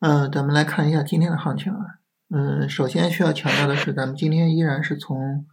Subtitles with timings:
[0.00, 1.78] 嗯，咱们来看一下今天的行情啊。
[2.30, 5.44] 嗯，首先需要强调的是，咱们今天依然是从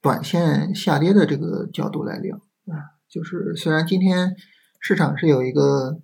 [0.00, 2.94] 短线下跌的这个角度来聊啊。
[3.08, 4.36] 就是虽然今天
[4.78, 6.00] 市场是有一个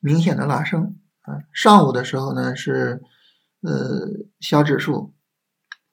[0.00, 3.00] 明显的拉升啊，上午的时候呢是
[3.62, 4.06] 呃
[4.40, 5.14] 小指数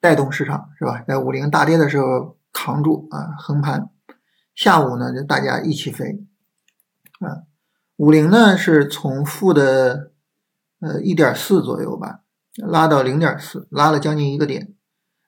[0.00, 3.88] 带动市场是吧，在五零大跌的时候扛住啊横盘，
[4.54, 6.26] 下午呢就大家一起飞
[7.20, 7.48] 啊，
[7.96, 10.10] 五零呢是从负的。
[10.80, 12.20] 呃，一点四左右吧，
[12.56, 14.72] 拉到零点四，拉了将近一个点。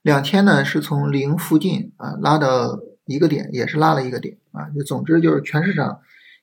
[0.01, 4.70] 两千呢，是从零附近啊拉到一个点，也是拉了一个点啊。
[4.70, 6.01] 就总之就是全市场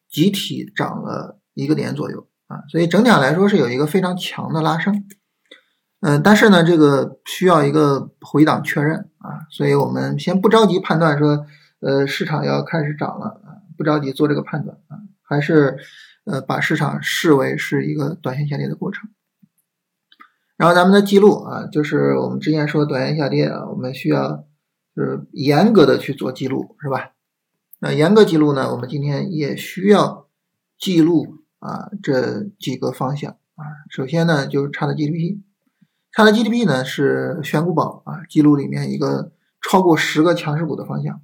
[0.08, 5.04] 集体涨了一个点左右啊，所以整体上来说是有一个非常强的拉升。
[6.02, 11.48] 嗯，但是呢，这个需要一个回档确认啊，所以我们先不着急判断说，
[11.80, 15.80] 呃，市场要开始涨了啊，不着急做这个判断啊，还是。
[16.30, 19.10] 呃，把市场视为是一个短线下跌的过程。
[20.58, 24.46] 然后咱们的记录啊，就是我们之前说短线下跌啊，我们需要
[24.96, 27.12] 就是严格的去做记录，是吧？
[27.80, 30.28] 那严格记录呢，我们今天也需要
[30.78, 33.64] 记录啊这几个方向啊。
[33.90, 35.40] 首先呢，就是差的 GDP，
[36.12, 41.22] 差的 GDP 呢是选股宝啊记录里面一个超过十个强势股的方向。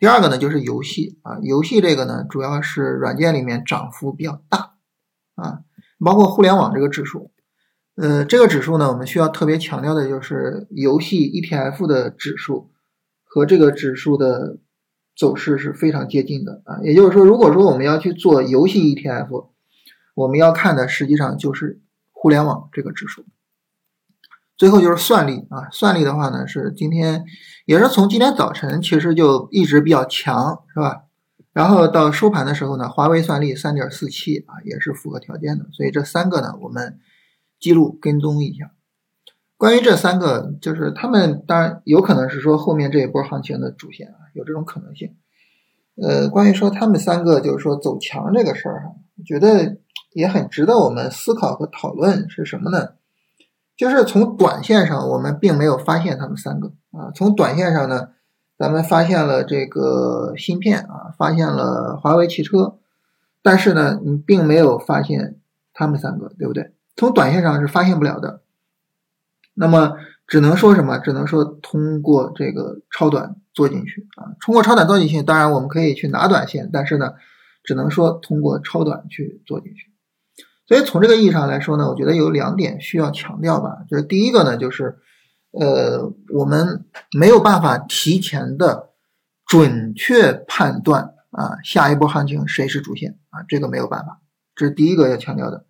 [0.00, 4.76] 第二个呢，就是游戏啊，游戏这个呢，主要是软件里面涨幅比较大
[5.34, 5.60] 啊，
[6.02, 7.30] 包括互联网这个指数，
[7.96, 12.70] 呃，这个指数呢，我们需要特别强调的就是游戏 ETF 的指数
[13.24, 14.56] 和这个指数的
[15.14, 19.50] 走势是非常接近的啊，也就是说，如果说我们要去做游戏 ETF，
[20.14, 21.78] 我们要看的实际上就是
[22.10, 23.26] 互联网这个指数。
[24.60, 27.24] 最后就是算力啊，算力的话呢，是今天
[27.64, 31.04] 也是从今天早晨其实就一直比较强，是吧？
[31.54, 35.64] 然后到收盘的时候呢，华为算力三点四七啊，也是符合条件的。
[35.72, 36.98] 所以这三个呢，我们
[37.58, 38.72] 记录跟踪一下。
[39.56, 45.16] 关于这三个，就是他们当然有可能是说后面这一波行情的主线啊，有这种可能性。
[46.02, 49.78] 呃，关于说他们三个就是说走强这个事儿哈，我觉得
[50.12, 52.99] 也很值得我们思考和讨论是什么呢？
[53.80, 57.10] 就是从短线上，我们并没有发现他们三个啊。
[57.14, 58.10] 从短线上呢，
[58.58, 62.76] 咱们发现了这个芯片啊，发现了华为汽车，
[63.40, 65.40] 但是呢，你并没有发现
[65.72, 66.74] 他们三个，对不对？
[66.94, 68.42] 从短线上是发现不了的。
[69.54, 69.94] 那么
[70.26, 70.98] 只能说什么？
[70.98, 74.36] 只能说通过这个超短做进去啊。
[74.42, 77.14] 通过超短做进去，当然我们可以去拿短线，但是呢，
[77.64, 79.89] 只能说通过超短去做进去。
[80.70, 83.78] 所以从这个意义上来说呢，我觉得有两点需要强调吧。
[83.88, 85.00] 就是第一个呢，就是
[85.50, 86.84] 呃，我们
[87.18, 88.90] 没有办法提前的
[89.44, 94.20] 准确判断啊，下一波行情谁是主线啊，这个没有办法。
[94.54, 95.66] 这是第一个要强调的。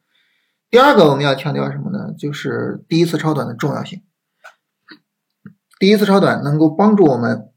[0.68, 2.12] 第二个我们要强调什么呢？
[2.18, 4.02] 就是第一次超短的重要性。
[5.78, 7.48] 第一次超短能够帮助我们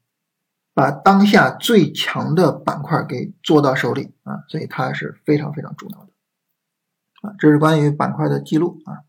[0.74, 6.13] 把当下最强的板块给做到手里啊，所以它是非常非常重要的。
[7.24, 9.02] 啊，这是关于板块的记录啊。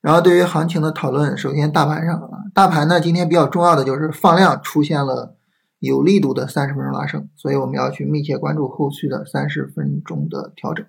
[0.00, 5.36] 然后对于行情的讨论，首先大盘上啊，大盘呢今天比较重要的就是放量出现了
[5.78, 10.86] 有力度的三十分钟拉升，所以我们要去密切关注后续的三十分钟的调整。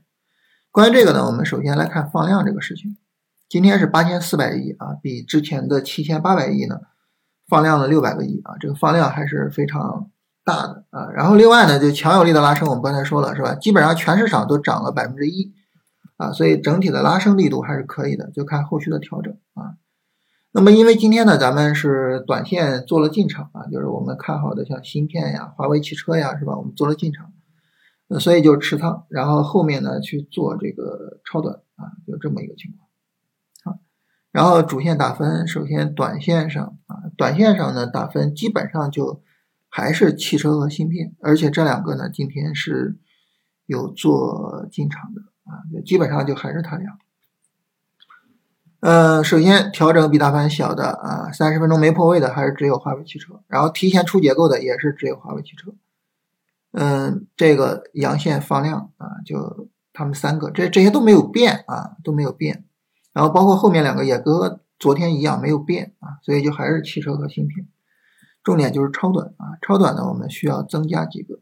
[0.71, 2.97] 关于这个呢，我们首先来看放量这个事情。
[3.49, 6.81] 今天是八千四百亿啊，比之前的七千八百亿呢
[7.47, 10.11] 放量了六百个亿啊，这个放量还是非常
[10.45, 11.09] 大的啊。
[11.15, 13.55] 然后另外呢，就强有力的拉升，我们刚才说了是吧？
[13.55, 15.53] 基本上全市场都涨了百分之一。
[16.17, 19.77] 啊，所以整体的拉升力度还是可以的，就看后续的调整啊。
[20.51, 26.57] 那么因为今天呢，咱们是短线做了进场啊，就是我们看好的像芯片呀、华为汽车呀，是吧？
[26.57, 27.31] 我们做了进场，
[28.19, 33.79] 所以就持仓，然后后面呢去做这个超短啊，就这么一个情况啊。
[34.31, 39.21] 然后主线打分，首先短线上啊，短线上呢打分基本上就
[39.69, 42.97] 还是汽车和芯片，而且这两个呢今天是
[43.67, 45.21] 有做进场的。
[45.47, 46.97] 啊，就基本上就还是它俩。
[48.79, 55.73] 嗯，首先调整比大盘小的啊，三十分钟没破位的还是只有华为汽车，然后提前出结构的也是只有华为汽车。
[56.71, 62.65] 嗯，这个阳线放量啊，就他们三个，这这些都没有变啊，都没有变。
[63.13, 67.67] 然后包括后面两个也跟昨天一样没有变啊，所以就还是汽车和芯片。
[68.43, 71.39] 重点就是超短啊，超短呢我们需要增加几个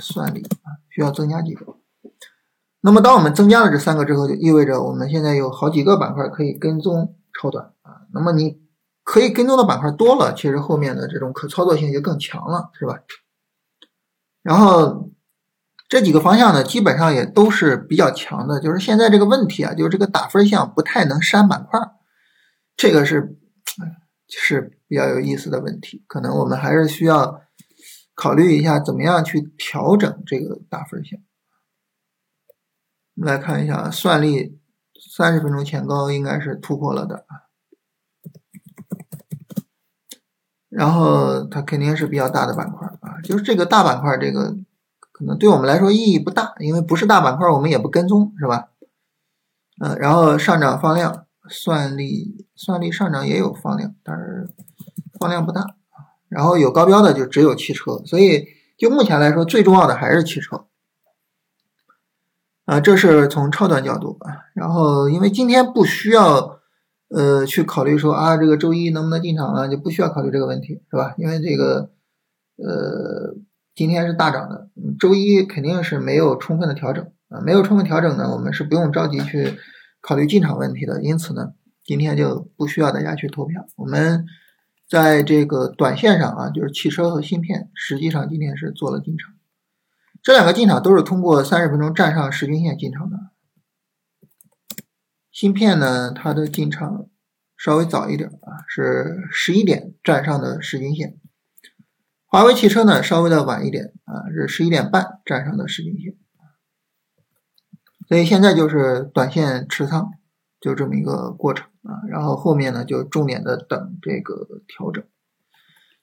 [0.00, 1.73] 算力啊，需要增加几个。
[2.86, 8.04] 那么，当我们增加了这三个之后，就意味着我们现在有好几个板块可以跟踪超短啊。
[8.12, 8.60] 那么，你
[9.02, 12.98] 可以跟踪的板块多了，其实后面的这种可操作性就更强了，是吧？
[14.42, 15.08] 然后，
[15.88, 18.60] 这几个方向呢，基本上也都是比较强的。
[18.60, 21.80] 就是现在这个问题啊，就是这个打分项不太能删板块，
[22.76, 23.38] 这个是
[24.28, 26.04] 是比较有意思的问题。
[26.06, 27.40] 可能我们还是需要
[28.14, 31.18] 考虑一下，怎么样去调整这个打分项。
[33.16, 34.58] 我们来看一下，算力
[35.12, 37.24] 三十分钟前高应该是突破了的。
[40.68, 44.56] 然后它肯定是比较大的板块啊，就是这个大板块，这个
[45.12, 48.70] 可能对我们来说意义不大，因为不是大板块，我们也不跟踪，是吧？
[49.80, 54.48] 嗯，然后上涨放量，算力算力上涨也有放量，但是
[55.20, 55.76] 放量不大。
[56.28, 60.66] 然后有高标的就只有汽车，所以就目前来说，最重要的还是汽车
[62.64, 62.80] 啊。
[62.80, 66.60] 这是从超短角度啊，然后因为今天不需要。
[67.10, 69.68] 呃，去考虑说啊，这个周一能不能进场啊？
[69.68, 71.14] 就不需要考虑这个问题，是吧？
[71.16, 71.90] 因为这个，
[72.56, 73.36] 呃，
[73.76, 74.68] 今天是大涨的，
[74.98, 79.54] 周一肯定是没有充分的调整啊，没有充分调整呢，我们是不用着急去
[80.00, 81.00] 考虑进场问题的。
[81.02, 81.52] 因此呢，
[81.84, 83.64] 今天就不需要大家去投票。
[83.76, 84.24] 我们
[84.88, 89.33] 在这个短线上啊，就是汽车和芯片，实际上今天是做了进场，
[90.24, 93.18] 这两个进场都是通过三十分钟站上十均线进场的。
[95.30, 97.10] 芯片呢，它的进场
[97.58, 101.20] 稍微早一点啊，是十一点站上的十均线。
[102.24, 106.16] 华为汽车呢，稍微的晚一点啊，是十一点半站上的十均线。
[108.08, 110.08] 所以现在就是短线持仓，
[110.58, 112.00] 就这么一个过程啊。
[112.08, 115.04] 然后后面呢，就重点的等这个调整。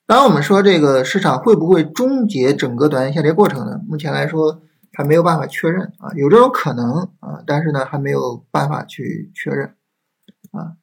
[0.05, 3.79] 当我们说这个市场会不会终结整个短线下跌过程呢？
[3.87, 4.61] 目前来说。
[4.93, 9.73] 还没有办法确认啊，有这种可能啊，但是呢，还没有办法去确认
[10.51, 10.75] 啊。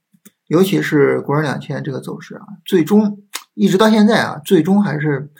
[0.47, 3.21] 尤其是国证两千这个走势啊，最终
[3.53, 5.31] 一直到现在啊，最终还是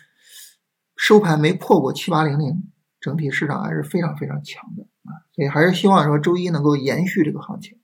[0.95, 2.63] 收盘没破过七八零零，
[3.01, 7.79] 整体市场还是非常非常强的啊，所以还是希望说周一能够延续这个行情。